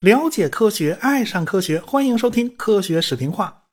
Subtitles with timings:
[0.00, 3.64] 了解科学，爱上科学，欢迎收听《科学视频化》。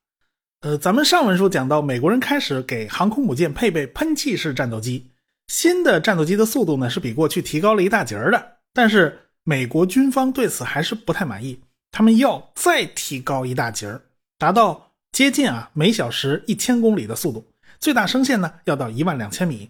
[0.67, 5.05] 呃，咱们上文书讲到，美国人开始给航空母舰配备喷气式战斗机。
[5.47, 8.57] 新的战斗机的速度呢，是比过去提高了一大截儿的。
[8.73, 11.59] 但是美国军方对此还是不太满意，
[11.91, 14.01] 他们要再提高一大截儿
[14.37, 17.45] 达到接近啊每小时一千公里的速度，
[17.79, 19.69] 最大升限呢要到一万两千米，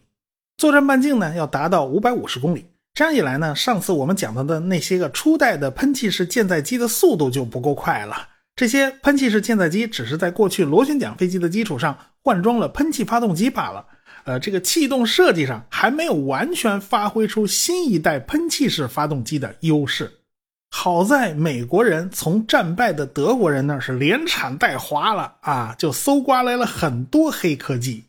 [0.58, 2.66] 作战半径呢要达到五百五十公里。
[2.96, 8.28] 这样一来呢，上次我们讲到的那些个初代的喷气式舰载机的速度就不够快了。
[8.56, 13.86] 这些喷气式舰载机只是在过去螺旋桨飞机的基础上换装了喷气发动机罢了。
[14.24, 20.12] 呃，这个气动设计上还没有完全发挥出新一代喷气式发动机的优势。
[20.72, 28.06] 好在美国人从战败的德国人那是连铲带划了啊，就搜刮来了很多黑科技。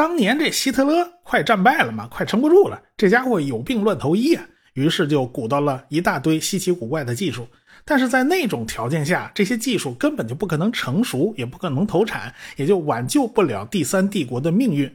[0.00, 4.42] 当年这希特勒快战败了嘛，快撑不住了，这家伙有病乱投医啊，
[4.72, 7.46] 于是就鼓捣了一大堆稀奇古怪的技术。
[7.84, 14.90] 但是在那种条件下，这些技术根本就不可能成熟，也不可能投产，也就挽救不了第三帝国的命运。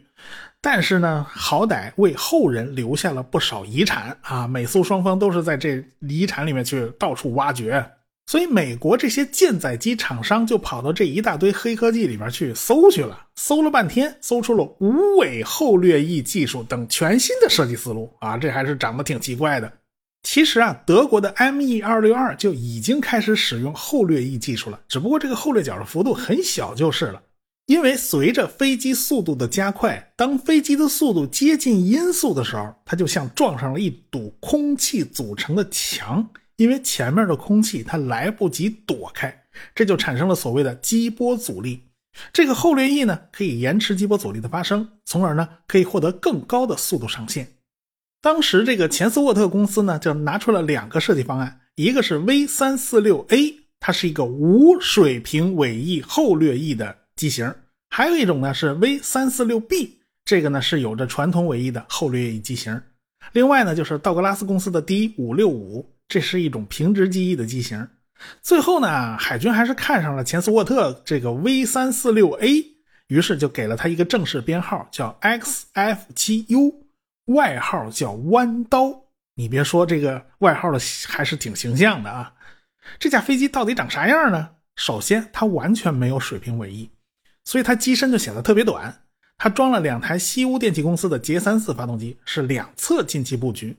[0.60, 4.48] 但是呢，好歹为后人留下了不少遗产啊！
[4.48, 7.86] 美苏双方都是在这遗产里面去到处挖掘。
[8.28, 18.36] 所以，美国这些舰载机厂商就跑到这一大堆黑科技里边去搜去了，搜了半天，搜出了无尾后掠翼技术等全新的设计思路啊！
[18.36, 19.72] 这还是长得挺奇怪的。
[20.24, 27.22] 其实啊，德国的 Me 二六二就已经开始使用后掠翼技术了，只不过这个后掠角的幅度很小就是了。
[27.68, 36.28] 因为随着飞机速度的加快，当飞机的速度接近音速的时候，它就像撞上了一堵空气组成的墙。
[36.58, 41.82] 因为前面的空气它来不及躲开，这就产生了所谓的激波阻力。
[42.32, 47.46] 这个后掠翼呢，可以延迟激波阻力的发生，从而呢可以获得更高的速度上限。
[48.22, 57.50] 当时这个钱斯沃特公司呢就拿出了两个设计方案，一个是 V 三四六 A，它是一个无水平尾翼后掠翼的机型；
[57.90, 62.82] 还有一种呢是 V 三四六 B，这个呢是有着传统尾翼的后掠翼机型。
[63.34, 65.86] 另外呢就是道格拉斯公司的 D 五六五。
[66.08, 67.88] 这是一种平直机翼的机型。
[68.42, 72.66] 最后呢，海军还是看上了钱斯沃特这个 V 三四六 A，
[73.08, 76.86] 于是就给了他一个正式编号，叫 XF 七 U，
[77.26, 79.04] 外号叫弯刀。
[79.36, 82.34] 你别说，这个外号的还是挺形象的啊。
[82.98, 84.50] 这架飞机到底长啥样呢？
[84.78, 86.90] 首先，它完全没有水平尾翼，
[87.44, 89.02] 所以它机身就显得特别短。
[89.38, 93.76] 它装了两台西屋电气公司的捷三四发动机，是两侧进气布局。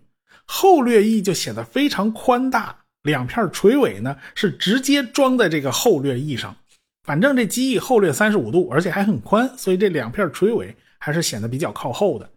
[0.47, 6.57] 后掠翼就显得非常宽大，两片垂尾呢是直接装在这个后掠翼上。
[7.03, 12.29] 反正这机翼后掠三十五度，而且还很宽，所以这两片垂尾还是显得比较靠后的。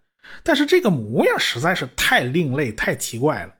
[0.43, 3.53] 但是这个模样实在是太另类、太奇怪了。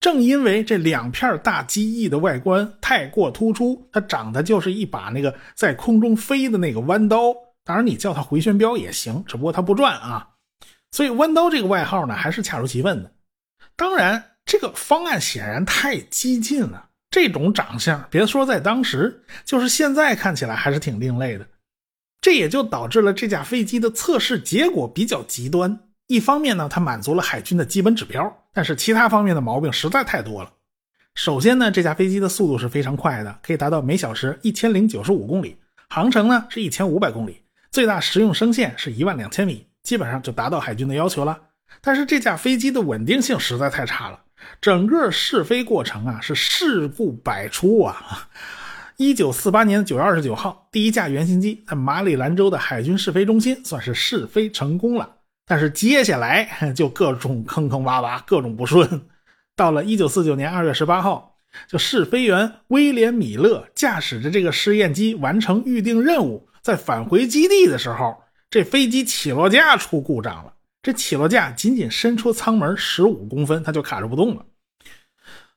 [0.00, 7.34] 正因为这两片大机翼的外观太过突出，它长得就是一把那个在空中飞的那个弯刀。
[7.64, 10.30] 当然，你叫它回旋镖也行，只不过它不转啊。
[10.90, 13.12] 所以弯刀这个外号呢，还是恰如其分的。
[13.80, 16.90] 当然，这个方案显然太激进了。
[17.10, 21.46] 这种长相，别说在当时，就是现在看起来还是挺另类的。
[22.20, 25.80] 这也就导致了这架飞机的测试结果比较极端。
[26.08, 30.52] 一方面呢，它满足了海军的基本指标，但是其他方面的毛病实在太多了。
[31.14, 35.56] 首先呢，这架飞机的速度是非常快的，可以达到每小时一千零九十五公里，
[35.88, 41.40] 航程呢是一千五百公里，最大实用升限是一万两千米，基本上就达到海军的要求了。
[41.80, 44.20] 但是这架飞机的稳定性实在太差了，
[44.60, 48.28] 整个试飞过程啊是事故百出啊！
[48.96, 55.16] 一九四八年九月二十九号，第一架原型机在马里兰州的海军试飞中心算是试飞成功了，
[55.46, 59.08] 但是接下来就各种坑坑洼洼，各种不顺。
[59.56, 70.52] 到了一九四九年二月十八号，就试飞员威廉米勒驾驶着这个试验机完成预定任务，在返回基地的时候，这飞机起落架出故障了。
[70.82, 74.44] 这起落架仅仅伸出舱门十五公分，它就卡着不动了。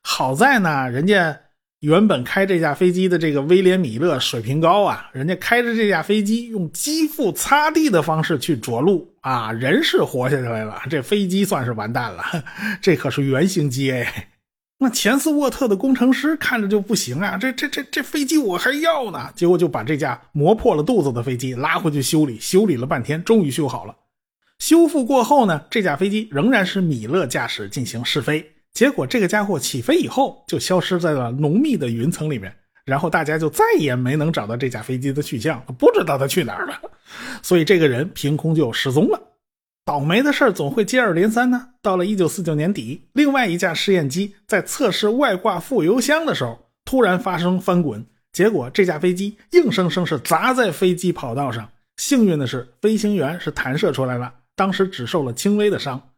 [0.02, 1.40] 好在呢，人家
[1.80, 12.24] 原本开这架飞机的这个威廉米勒水平高啊，人家开着这架飞机用机腹擦地的方式去着陆啊，人是活下来了，这飞机算是完蛋了。
[12.82, 14.30] 这可是原型机哎。
[14.80, 23.96] 那钱斯沃特的工程师看着就不行啊，这这这这飞机我还要呢，结果就把这架磨破了肚子的飞机拉回去修理，修理了半天，终于修好了。
[24.64, 28.50] 修复过后呢，这架飞机仍然是米勒驾驶进行试飞。
[28.72, 32.56] 结果这个家伙起飞以后就消失在了浓密的云层里面，
[32.86, 36.80] 然后大家就再也没能找到这架飞机的去向，不知道他去哪儿了。
[37.42, 39.22] 所以这个人凭空就失踪了。
[39.84, 41.68] 倒霉的事儿总会接二连三呢。
[41.82, 51.70] 到了1949年底，另外一架试验机在测试外挂副油箱的时候，突然发生翻滚，结果这架飞机硬生生是砸在飞机跑道上。
[51.98, 56.10] 幸运的是，飞行员是弹射出来了，当时只受了轻微的伤。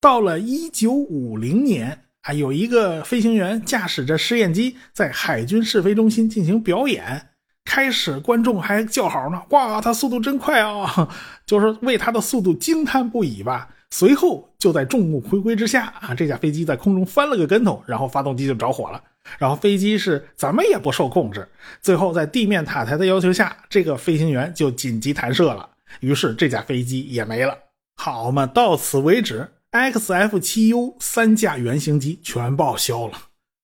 [0.00, 7.28] 到了1950年啊，有一个飞行员驾驶着试验机在海军试飞中心进行表演。
[7.64, 11.08] 开始，观众还叫好呢，哇，他速度真快啊，
[11.46, 13.68] 就是为他的速度惊叹不已吧。
[13.90, 19.00] 随后，就在众目睽睽之下啊，这架飞机在空中翻了个跟头，然后发动机就着火了，
[19.38, 21.46] 然后飞机是怎么也不受控制，
[21.82, 27.58] 最后在地面塔台的要求下，这个飞行员就紧急弹射了，于是这架飞机也没了。
[27.96, 33.14] 好嘛，到此为止，XF7U 三架原型机全报销了。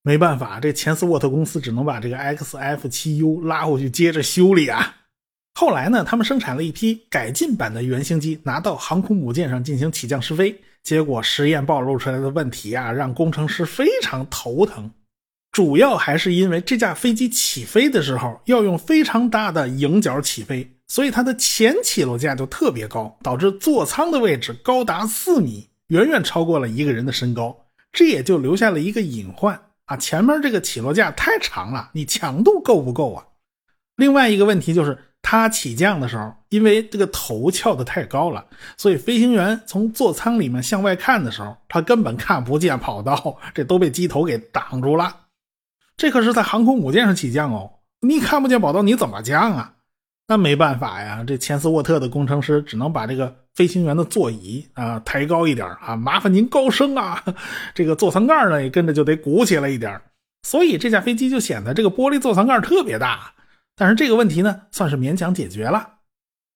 [0.02, 4.94] 没办法，这钱斯沃特公司只能把这个 XF7U 拉回去接着修理啊。
[5.54, 10.60] 后来呢，他们生产了一批改进版的原型机，拿到航空母舰上进行起降试飞。
[10.82, 14.90] 结果实验暴露出来的问题啊，让工程师非常头疼。
[15.50, 27.56] 主要还是因为这架飞机起飞的时候要用非常大的迎角起飞，所以它的前起落架就特别高，导致座舱的位置高达四米，远远超过了一个人的身高。
[27.92, 29.60] 这也就留下了一个隐患。
[29.86, 33.24] 啊，前面这个起落架太长了，你强度够不够啊？
[33.94, 38.44] 另外一个问题就是，它起降的时候，因为这个头翘得太高了，
[38.76, 45.20] 所以飞行员从座舱里面向外看的时候，他根本看不见跑道，这都被机头给挡住了。
[45.96, 49.75] 这可是在航空母舰上起降哦，你看不见跑道，你怎么降啊？
[50.28, 57.22] 那没办法呀，这钱斯沃特的工程师只能把这个飞行员的座椅啊抬高一点啊，麻烦您高升啊，
[57.74, 60.00] 这个座舱盖呢也跟着就得鼓起来一点，
[60.42, 63.32] 所以这架飞机就显得这个玻璃座舱盖特别大。
[63.76, 65.90] 但是这个问题呢，算是勉强解决了。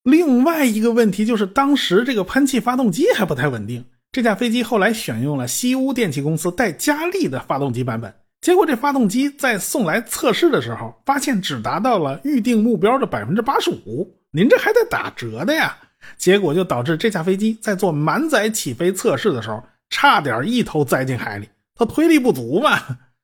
[0.03, 8.13] 另外一个问题就是当时这个喷气发动机还不太稳定，这架飞机后来选用了西屋电气公司带加力的发动机版本。
[8.41, 14.19] 结果这发动机在送来测试的时候，发现只达到了预定目标的百分之八十五。
[14.31, 15.77] 您这还得打折的呀！
[16.17, 21.49] 结果就导致这架飞机在做满载起飞测试的时候，差点一头栽进海里。
[21.75, 22.79] 它推力不足嘛。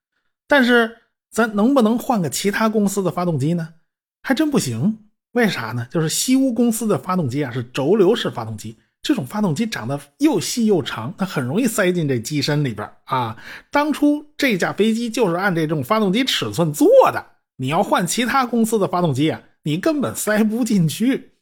[0.46, 0.94] 但是
[1.30, 3.68] 咱能不能换个其他公司的发动机呢？
[4.22, 4.98] 还真不行。
[5.32, 5.86] 为啥呢？
[5.90, 8.76] 就是西屋公司的发动机啊，是轴流式发动机。
[9.06, 13.36] 这种发动机长得又细又长，它很容易塞进这机身里边啊。
[13.70, 17.24] 当初这架飞机就是按这种发动机尺寸做的，
[17.58, 21.34] 你要换其他公司的发动机啊，你根本塞不进去，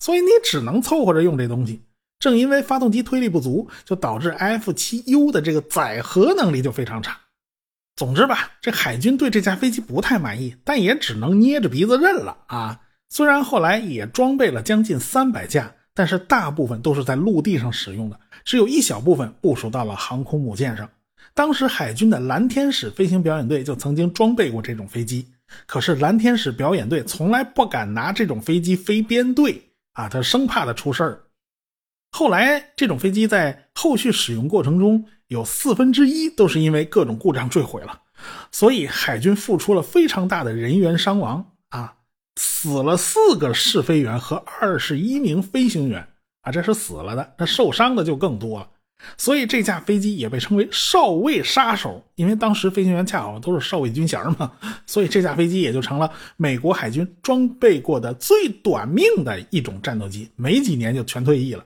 [0.00, 1.82] 所以你只能凑合着用这东西。
[2.18, 7.16] 正因为发动机推力不足，就导致 F7U 的这个载荷能力就非常差。
[7.94, 12.80] 总之吧，这海军对这架飞机不太满意，但也只能捏着鼻子认了啊。
[13.08, 15.74] 虽然后来也装备了将近三百架。
[15.98, 20.88] 但是大部分都是在陆地上使用的，只有一小部分部署到了航空母舰上。
[21.34, 25.26] 当时海军的蓝天使飞行表演队就曾经装备过这种飞机，
[25.66, 29.60] 可是蓝天使表演队从来不敢拿这种飞机飞编队
[29.94, 31.20] 啊，他生怕它出事儿。
[32.12, 38.02] 后来这种飞机在后续使用过程中，有四分之一都是因为各种故障坠毁了，
[38.52, 41.96] 所以海军付出了非常大的人员伤亡啊。
[42.38, 46.06] 死了四个试飞员和二十一名飞行员
[46.42, 48.70] 啊，这是死了的，那受伤的就更多了。
[49.16, 54.52] 所以这架飞机也被称为“少尉杀手”，因为当时飞行员恰好都是少尉军衔嘛，
[54.86, 61.64] 所以这架飞机也就成了美国海军装备过的最短命的一种战斗机，没几年就全退役了。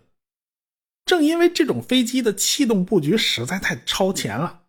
[1.04, 4.60] 正因为这种飞机的气动布局实在太超前了，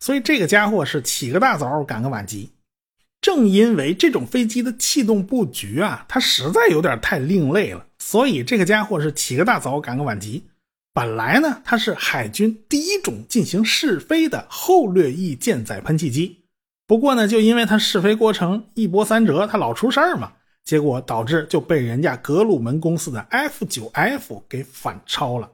[0.00, 2.50] 所以这个家伙是起个大早赶个晚集。
[3.20, 10.44] 正因为这种飞机的气动布局啊，它实在有点太另类了，所以这个家伙是起个大早赶个晚集。
[10.92, 16.44] 本来呢，它是海军第一种进行试飞的后掠翼舰载喷气机，
[16.86, 20.32] 不过呢，就因为它试飞过程一波三折，它老出事儿嘛，
[20.64, 25.50] 结果导致就被人家格鲁门公司的 F9F 给反超了。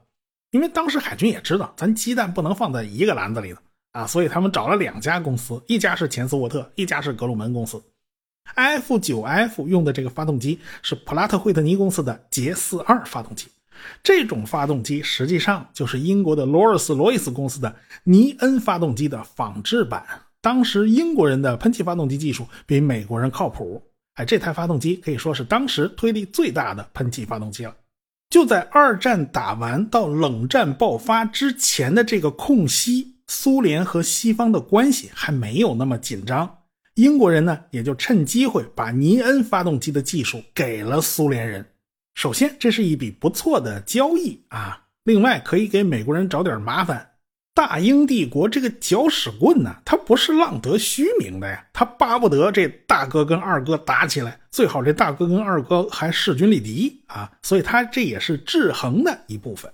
[0.50, 3.58] 因为当时海军也知道，咱鸡蛋不能放在一个篮子里的。
[3.92, 7.80] 啊，所以他们找了两家公司，一家是钱斯沃特，一家是格鲁门公司。
[8.56, 13.46] F9F 用的这个发动机是普拉特惠特尼公司的杰四二发动机，
[14.02, 20.04] 这种发动机实际上就是英国的罗尔斯罗伊斯公司的尼恩发动机的仿制版。
[20.40, 23.80] 当时英国人的喷气发动机技术比美国人靠谱，
[24.14, 27.74] 哎，这台发动机可以说是当时推力最大的喷气发动机了。
[28.30, 33.12] 就在二战打完到冷战爆发之前的这个空隙。
[33.34, 36.58] 苏联和西方的关系还没有那么紧张，
[36.96, 41.64] 英国人呢也就趁机会把尼恩发动机的技术给了苏联人。
[42.14, 47.08] 首先，这是一笔不错的交易啊，另外可以给美国人找点麻烦。
[47.54, 59.72] 大英帝国这个搅屎棍呢，他不是浪得虚名的呀，他巴不得这大哥跟二哥打起来，最好这大哥跟二哥还势均力敌啊，所以他这也是制衡的一部分。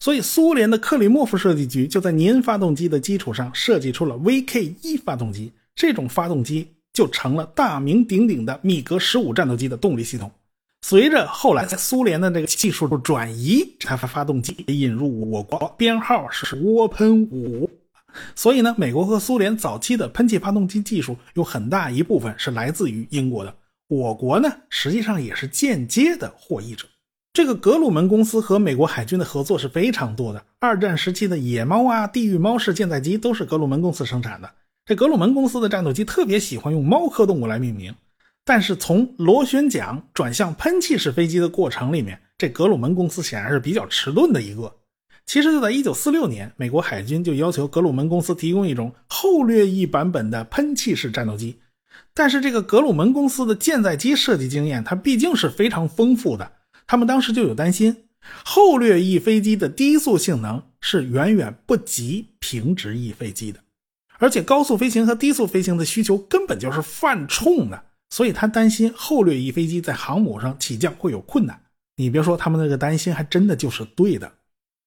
[0.00, 10.30] 所以苏联的克里莫夫设计局就在尼恩发动机的基础上设计出了 VK 一发动机，这种发动机就成了大名鼎鼎的米格十五战斗机的动力系统。
[10.86, 17.68] 随着后来在苏联的这个技术转移，这台发动机引入我国，编号是涡喷五。
[18.36, 23.52] 所以呢，美国和苏联早期的喷气发动机技术有很大一部分是来自于英国的。
[23.88, 26.86] 我国呢，实际上也是间接的获益者。
[27.38, 30.44] 这个格鲁门公司和美国海军的合作是非常多的。
[30.58, 34.50] 二战时期的野猫啊、地狱猫式舰载机都是格鲁门公司生产的。
[34.84, 37.94] 这格鲁门公司的战斗机特别喜欢用猫科动物来命名。
[38.44, 44.74] 但是从螺旋桨转向喷气式飞机的过程里面，这格鲁门公司显然是比较迟钝的一个。
[45.24, 51.60] 其实就在1946年，美国海军就要求格鲁门公司提供一种后掠翼版本的喷气式战斗机。
[52.12, 56.50] 但是这个格鲁门公司的舰载机设计经验，它毕竟是非常丰富的。
[56.88, 57.94] 他们当时就有担心，
[58.44, 63.60] 后掠翼飞机的低速性能是远远不及平直翼飞机的，
[64.18, 67.84] 而且高速飞行和低速飞行的需求根本就是犯冲的。
[68.10, 71.60] 所以他担心后掠翼飞机在航母上起降会有困难。
[71.96, 74.32] 你别说，他们那个担心还真的就是对的。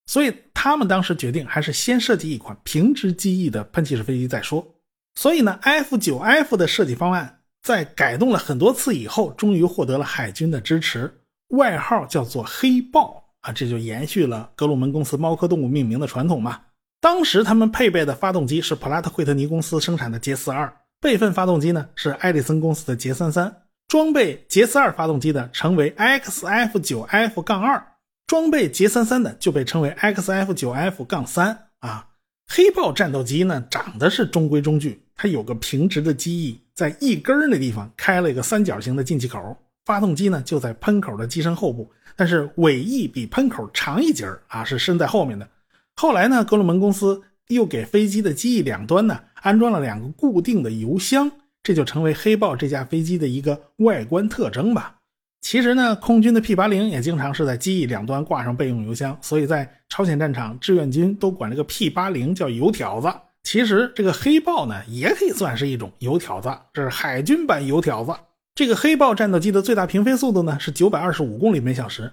[0.08, 4.76] 所以他们当时决定还是先设计一款平直机翼的喷气式飞机再说。
[5.14, 11.21] 所以呢，F9F 的设计方案在改动了很多次以后，终于获得了海军的支持，
[11.52, 16.62] 外号叫做“黑豹”啊，这就延续了格鲁门公司猫科动物命名的传统嘛。
[17.00, 20.72] 当时他们配备的发动机是普拉特惠特尼公司生产的捷四二。
[21.00, 27.84] 备份发动机呢是爱迪森公司的捷三三，装备捷四二发动机的称为 XF9F 杠二，
[28.28, 32.08] 装备捷三三的就被称为 XF9F 杠三啊。
[32.48, 45.48] 黑豹战斗机呢长得是中规中矩，它有个平直的机翼，在翼根儿那地方开了一个三角形的进气口，发动机呢就在喷口的机身后部，但是尾翼比喷口长一截啊，是伸在后面的。
[45.96, 49.20] 后来呢，格鲁门公司又给飞机的机翼两端呢。
[49.42, 51.32] 安装了两个固定的油箱，
[51.64, 54.98] 这就成为黑豹这架飞机的一个外观特征吧。
[55.42, 63.12] 其实呢，空军的 P 八零也经常是在机翼两端挂上备用油箱，所以在朝鲜战场，志愿军都管这个 P 八零叫油条子。
[63.42, 68.14] 其实这个黑豹呢，也可以算是一种油条子，这是海军版油条子。
[68.62, 72.12] 这个黑豹战斗机的最大平飞速度呢是九百二十五公里每小时，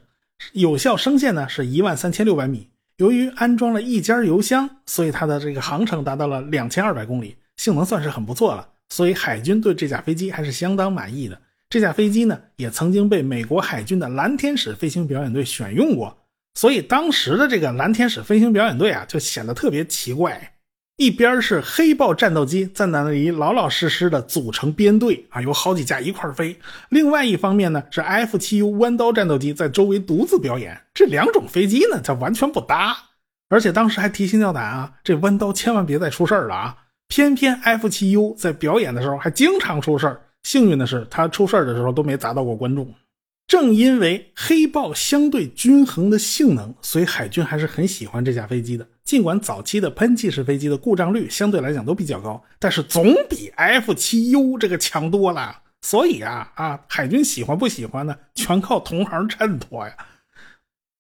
[0.54, 2.70] 有效升限呢是一万三千六百米。
[2.96, 8.66] 由于安装了一间油箱，所以它的这个航程达到了两千二百公里，性能算是很不错了。
[8.88, 11.38] 所以海军对这架飞机还是相当满意的。
[11.68, 16.16] 这架飞机呢，也曾经被美国海军的蓝天使飞行表演队选用过。
[16.54, 20.54] 所以当时的这个蓝天使飞行表演队啊，就显得特别奇怪。
[20.98, 26.56] 一边是黑豹战斗机在那里老老实实的组成编队啊，有好几架一块飞；
[26.88, 30.76] 另外一方面呢，是 F7U 弯刀战斗机在周围独自表演。
[30.92, 32.96] 这两种飞机呢，它完全不搭。
[33.48, 36.76] 而且当时还提心吊胆啊，这弯刀千万别再出事了啊！
[37.06, 42.92] 偏偏 F7U 在表演的时候还经常出事幸运的是，它出事的时候都没砸到过观众。
[43.48, 48.86] 正因为黑豹相对均衡的性能，所以海军还是很喜欢这架飞机的。
[49.02, 55.62] 尽管早期的喷气式飞机的故障率相对来讲都比较高，但是总比 F7U 这个强多了。
[55.80, 58.14] 所以啊啊，海军喜欢不喜欢呢？
[58.34, 59.96] 全靠同行衬托呀。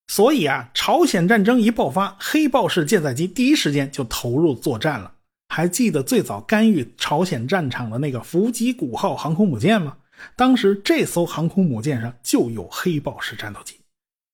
[0.06, 5.12] 所以啊，朝鲜战争一爆发，黑豹式舰载机第一时间就投入作战了。
[5.48, 9.98] 还记得最早干预朝鲜战场的那个伏击古号航空母舰吗？
[10.36, 13.76] 当时这艘航空母舰上就有黑豹式战斗机，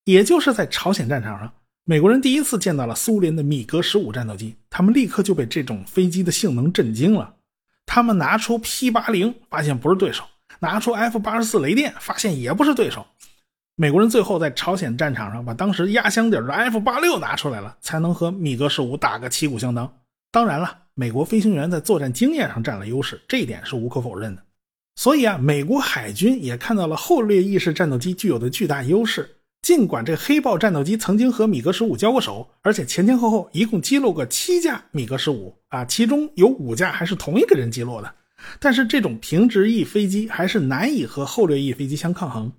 [0.04, 1.52] 也就是在朝鲜战场上，
[1.84, 7.34] 美国人第一次见到了苏联的米格十五战斗机，他们立刻就被这种飞机的性能震惊了。
[7.86, 10.24] 他们拿出 P 八零，发现不是对手；
[10.60, 13.06] 拿出 F 八十四雷电，发现也不是对手。
[13.76, 19.92] 美国人最后在朝鲜战场上把当时压箱底的 F 八六拿出来了，才能和米格十五打个旗鼓相当。
[20.30, 24.43] 当然了，美国飞行员在作战经验上占了优势，这一点是无可否认的。
[24.96, 29.28] 所以啊，美国海军也看到了后掠翼式战斗机具有的巨大优势。
[29.62, 38.14] 尽管这黑豹战斗机曾经和米格十五交过手，而且前前后后一共击落过七架米格十五啊，其中有五架还是同一个人击落的。
[38.60, 42.52] 但是这种平直翼飞机还是难以和后掠翼飞机相抗衡。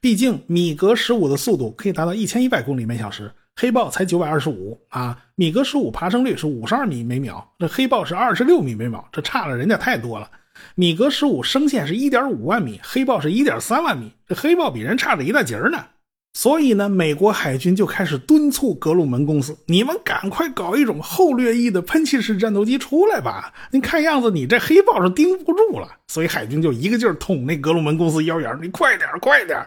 [0.00, 5.20] 毕竟米格十五的速度可以达到一千一百公里每小时，黑豹才九百二十五啊。
[5.34, 10.30] 米格十五爬升率是五十二米每秒，这黑豹是二十六米每秒，这差了人家太多了。
[10.74, 15.84] 米格十五升限是一点五万米，黑豹是一点三万米，这黑豹比人差着一大截呢。
[16.34, 23.52] 所以呢，美国海军就开始敦促格鲁门公司：“你们赶快搞一种后掠翼的喷气式战斗机出来吧！
[23.70, 29.58] 你看样子你这黑豹是盯不住了。”所以海军就一个劲儿捅那格鲁门公司腰眼：“你快点，快点！”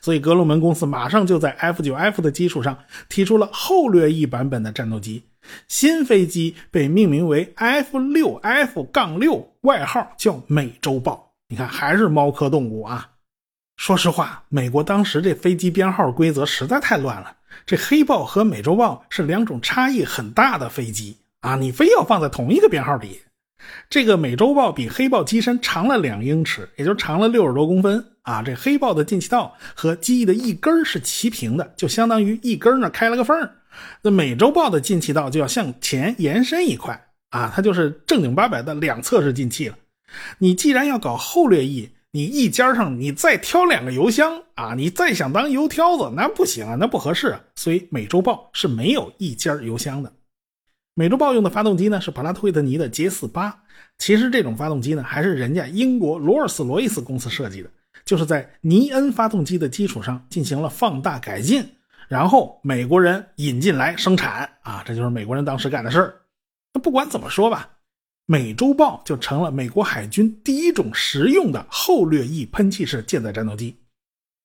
[0.00, 2.74] 所以格鲁门公司马上就在 F9F 的基础上
[3.10, 5.24] 提出了后掠翼版本的战斗机。
[5.68, 11.32] 新飞机被命名为 F6F-6，外号叫美洲豹。
[11.48, 13.10] 你看，还是猫科动物啊！
[13.76, 17.36] 说实话，美国当时这飞机编号规则实在太乱了。
[17.66, 23.20] 这黑豹和美洲豹是两种差异很大的飞机啊，你非要放在同一个编号里。
[23.88, 28.42] 这个美洲豹比黑豹机身长了两英尺，也就长了六十多公分啊。
[28.42, 33.50] 这黑豹的进气道和机翼的一根是齐平的，就相当于一根呢开了个缝
[34.02, 39.76] 那美洲豹的进气道就要向前延伸一块啊，它就是正经八百的两侧式进气了。
[40.38, 47.28] 你既然要搞后掠翼，你一尖上你再挑两个油箱啊，你再想当油挑子那不行啊，那不合适。
[47.28, 50.12] 啊所以美洲豹是没有一尖油箱的。
[50.94, 53.62] 美洲豹用的发动机呢是普拉特惠特尼的杰四八，
[53.98, 57.70] 其实这种发动机呢还是人家英国罗尔斯罗伊斯公司设计的，
[58.04, 61.66] 就是在尼恩发动机的基础上进行了放大改进，
[62.08, 66.14] 然后美国人引进来生产啊，这就是美国人当时干的事儿。
[66.72, 67.70] 那不管怎么说吧。
[68.26, 73.76] 美洲豹就成了美国海军第一种实用的后掠翼喷气式舰载战斗机。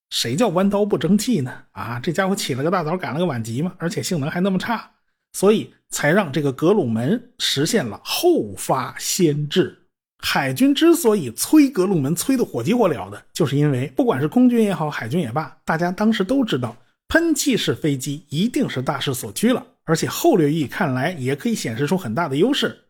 [0.09, 1.53] 谁叫弯刀不争气呢？
[1.71, 4.91] 啊，这家伙起了个大早，赶了个晚集嘛，而且性能还那么差，
[5.31, 9.77] 所以才让这个格鲁门实现了后发先至。
[10.21, 16.75] 海军之所以催格鲁门催得火急火燎的，就是因为不管是空军也好，海军也罢，大家当时都知道，
[17.09, 22.85] 喷气式飞机一定是大势所趋了，而且后掠翼看来也可以显示出很大的优势。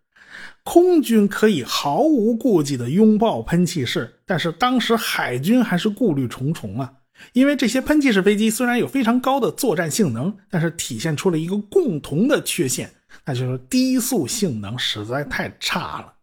[0.63, 6.93] 空军可以毫无顾忌地拥抱喷气式，但是当时海军还是顾虑重重啊。
[7.31, 12.91] 因为这些喷气式飞机虽然有非常高的作战性能，但是体现出了一个共同的缺陷，
[13.25, 16.13] 那就是低速性能实在太差了。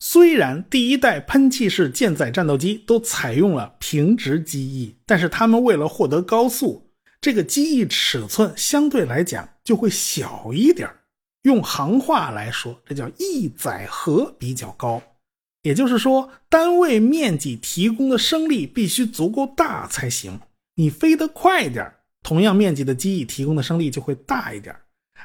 [0.00, 6.90] 虽然第一代喷气式舰载战斗机都采用了平直机翼，但是他们为了获得高速，
[7.22, 10.90] 这个机翼尺寸相对来讲就会小一点
[11.42, 15.00] 用行话来说，这叫翼载荷比较高，
[15.62, 20.40] 也就是说，单位面积提供的升力必须足够大才行。
[20.74, 21.92] 你飞得快一点，
[22.24, 24.74] 同样面积的机翼提供的升力就会大一点；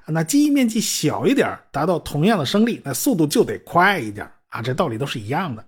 [0.05, 4.61] 那机翼面积小一点，达到同样的升力，那速度就得快一点啊。
[4.61, 5.65] 这道理都是一样的。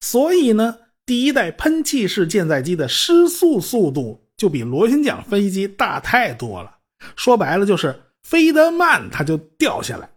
[0.00, 6.76] 所以呢，第一代喷气式舰载机的失速速度就比螺旋桨飞机大太多了。
[7.16, 8.00] 说白了就是。
[8.24, 10.08] 飞得慢，它就掉下来。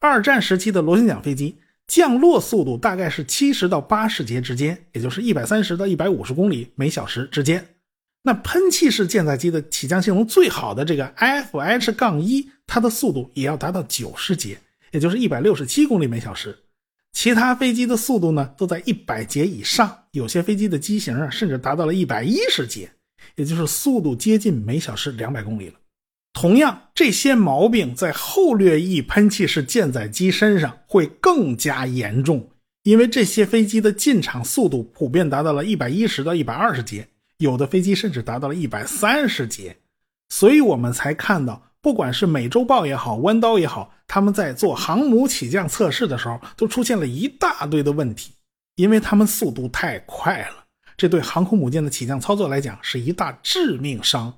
[0.00, 7.64] 二战时期的螺旋桨飞机降落速度大概是七十到八十节之间，也就是一百三十到一百五十公里每小时之间。
[8.22, 12.20] 那喷气式舰载机的起降性能最好的这个 F-H-1，杠
[12.66, 14.58] 它的速度也要达到九十节，
[14.90, 16.58] 也就是一百六十七公里每小时。
[17.12, 22.90] 其他飞机的速度呢，都在一百节以上，有些飞机的机型啊，甚至达到了一百一十节，
[23.36, 25.74] 也就是速度接近每小时两百公里了。
[26.32, 32.48] 同样，这些毛病在后掠翼喷气式舰载机身上会更加严重，
[32.84, 39.76] 因为这些飞机的进场速度普遍达到了一百一十到一百二十节，有的飞机甚至达到了一百三十节，
[40.28, 48.32] 所以我们才看到，不管是美洲豹也好，弯刀也好，他们在做航母起降测试的时候，都出现了一大堆的问题，
[48.76, 50.59] 因为他们速度太快了，
[51.00, 54.34] 这对航空母舰的起降操作来讲是一大致命伤。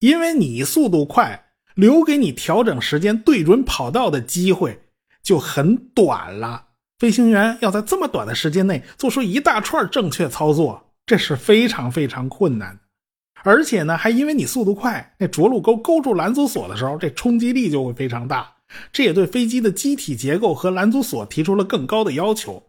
[0.00, 4.80] 因为你速度快，留给你调整时间、对准跑道的机会
[5.22, 6.68] 就很短了。
[6.98, 12.80] 飞行员要在这么短的时间内做出一大串正确操作，这是非常非常困难。
[13.44, 18.54] 而且呢，还因为你速度快，那着陆钩勾住拦阻索的时候，这冲击力就会非常大。
[18.90, 22.62] 这也对飞机的机体结构和拦阻索提出了更高的要求。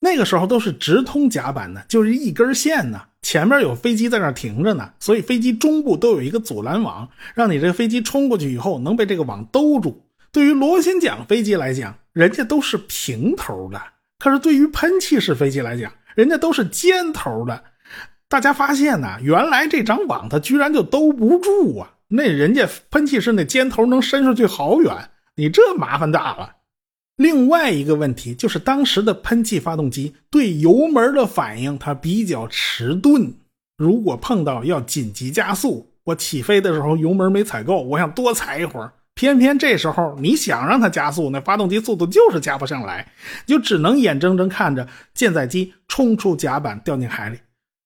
[0.00, 3.02] 那个时候都是直通甲板的，就是一根线呢。
[3.22, 10.02] 前面有飞机在那停着呢，所以飞机中部都有一个阻拦网，让你这个飞机冲过去以后能被这个网兜住。
[10.32, 13.78] 对于螺旋桨飞机来讲，人家都是平头的；
[14.18, 17.62] 可是对于喷气式飞机来讲，人家都是尖头的。
[18.28, 21.92] 大家发现呢，原来这张网它居然就兜不住啊！
[22.08, 26.52] 那人家喷气式那尖头能伸出去好远，你这麻烦大了。
[27.20, 33.34] 另外一个问题就是，当时的喷气发动机对油门的反应它比较迟钝。
[33.76, 43.06] 如果碰到要紧急加速，我起飞的时候油门没踩够，我想多踩一会儿，偏偏这时候你想让它加速，那发动机速度就是加不上来，
[43.44, 47.36] 就只能眼睁睁看着舰载机冲出甲板掉进海里，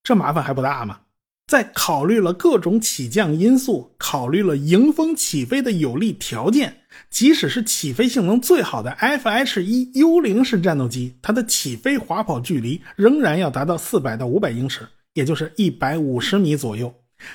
[0.05, 1.01] 这麻烦还不大吗？
[1.49, 16.93] 在考虑了各种起降因素，考虑了迎风起飞的有利条件，即使是起飞性能最好的 F-H-1 幽灵式战斗机，它的起飞滑跑距离仍然要达到四百到五百英尺，也就是一百五十米左右。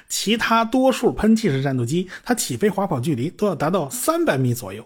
[0.08, 4.86] 其他多数喷气式战斗机，它起飞滑跑距离都要达到三百米左右。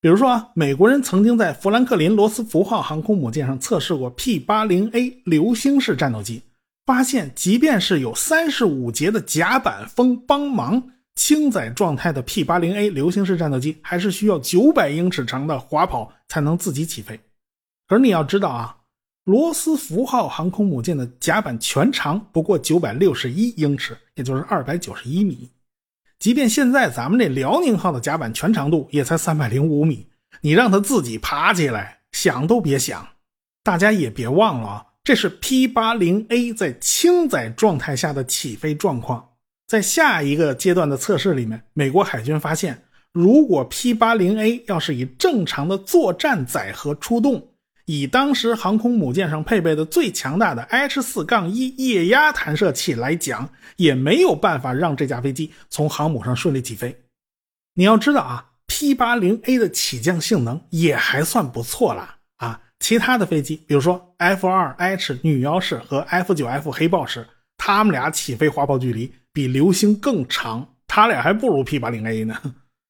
[0.00, 6.42] 比如说啊，美国人曾经在富兰克林·罗斯福号航空母舰上测试过 P-80A 流星式战斗机。
[6.84, 17.18] 发现，即便是有三十五节的甲板风帮忙，轻载状态的 P-80A 流星式战斗机还是需要九百英尺长的滑跑才能自己起飞。
[17.86, 18.76] 可是你要知道啊，
[19.24, 25.50] 罗斯福号航空母舰的甲板全长不过九百六十一英尺，也就是二百九十一米。
[26.18, 30.06] 即便现在咱们这辽宁号的甲板全长度也才三百零五米，
[30.40, 33.06] 你让它自己爬起来，想都别想。
[33.62, 34.86] 大家也别忘了啊。
[35.04, 39.33] 这是 P-80A 在轻载状态下的起飞状况。
[39.66, 47.48] 在下一个阶段的测试里面，美国海军发现，如果 P-80A 要是以正常的作战载荷出动，
[47.86, 56.96] 以当时航空母舰上配备的最强大的 H-4-1 液压弹射器来讲，也没有办法让这架飞机从航母上顺利起飞。
[57.74, 62.60] 你要知道啊，P-80A 的起降性能也还算不错了啊。
[62.80, 72.36] 其他的飞机，比如说 F2H 女妖式和 F9F 黑豹式，他们俩起飞滑跑距离比流星更长，它俩还不如 P80A 呢。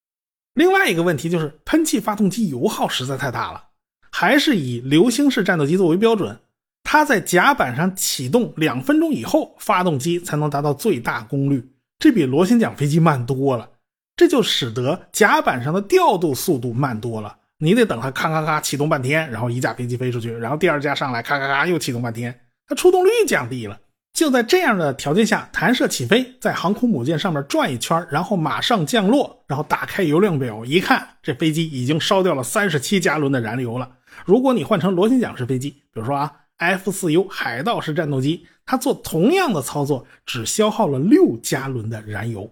[0.54, 3.64] 另外一个问题就是，喷气发动机油耗实在太大了，
[4.10, 6.38] 还是以流星式战斗机作为标准，
[6.84, 11.66] 它在甲板上启动两分钟以后，发动机才能达到最大功率，
[11.98, 13.68] 这比螺旋桨飞机慢多了，
[14.14, 17.36] 这就使得甲板上的调度速度慢多了。
[17.58, 23.80] 你得等它咔咔咔启动半天，然后一架飞机飞出去，然后第二架上来咔咔咔又启动半天，它出动率降低了。
[24.14, 33.90] 就在这样的条件下，弹射起飞，在航空母舰上面转一圈，然后马上降落，然后打开油量表一看，这飞机已经烧掉了三十七加仑的燃油了。
[34.24, 42.48] 如果你换成螺旋桨式飞机，比如说啊 F4U 海盗式战斗机，它做同样的操作，只消耗了六加仑的燃油。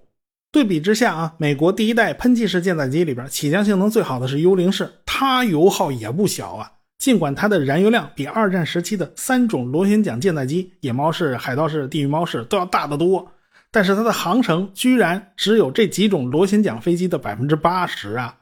[0.51, 6.73] 对比之下啊，美国第一代喷气式舰载机里边起降性能最好的是幽灵式，它油耗也不小啊。
[7.03, 13.29] 尽管它的燃油量比二战时期的三种螺旋桨舰载机——野猫式、海盗式、地狱猫式都要大得多，
[13.73, 18.37] 但是它的航程居然只有这几种螺旋桨飞机的百分之八十啊！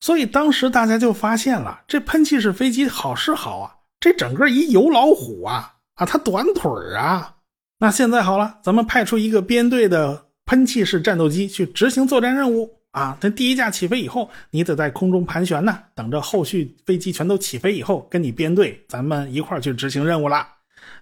[0.00, 7.34] 所以当时大家就发现了，这喷气式飞机好是好啊，这整个一油老虎啊啊，它短腿啊。
[7.78, 10.24] 那现在好了，咱们派出一个编队的。
[10.46, 13.16] 喷气式战斗机去执行作战任务啊！
[13.20, 20.46] 这第一架起飞以后，你得在空中盘旋呢，等着后续飞机全都起飞以后，跟你编队，咱们一块去执行任务了。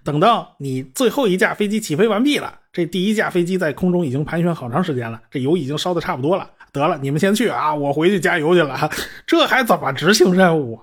[0.04, 6.50] 等到你最后一架飞机起飞完毕了，这第一架飞机在空中已经盘旋好长时间了，这油已经烧的差不多了。
[6.72, 8.90] 得了，你们先去啊，我回去加油去了。
[9.26, 10.80] 这还怎么执行任务？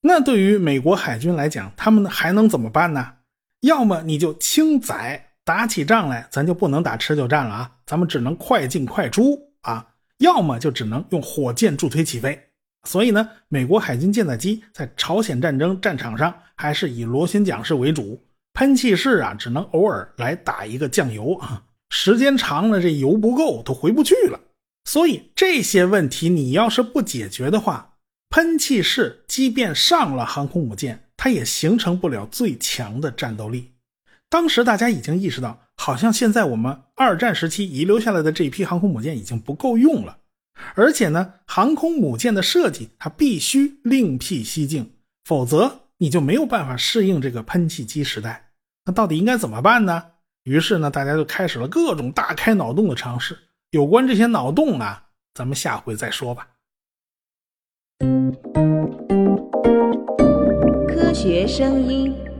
[0.00, 3.12] 那对于美国海军来讲，他们还能怎么办呢？
[3.60, 5.26] 要么你就轻载。
[5.46, 7.70] 打起仗来，咱就不能打持久战了啊！
[7.84, 9.86] 咱们只能快进快出啊，
[10.18, 12.48] 要么就只能用火箭助推起飞。
[12.86, 18.22] 所以呢，美国海军舰载机在朝鲜战争战场上还是以螺旋桨式为主，
[18.52, 24.38] 喷气式啊，只能偶尔来打一个酱油啊，时间长了这油不够都回不去了。
[24.84, 27.94] 所以这些问题你要是不解决的话，
[28.28, 33.72] 喷气式即便上了航空母舰，它也形成不了最强的战斗力。
[34.28, 40.18] 当时大家已经意识到，好像现在我们二战时期遗留下来的这一批航空母舰已经不够用了，
[40.74, 44.92] 而且呢，航空母舰的设计它必须另辟蹊径，
[45.24, 48.50] 否则你就没有办法适应这个喷气机时代。
[48.86, 50.02] 那到底应该怎么办呢？
[50.44, 53.38] 于是呢，大家就开始了各种大开脑洞的尝试。
[53.70, 56.48] 有关这些脑洞啊，咱们下回再说吧。
[60.86, 62.33] 科学声音。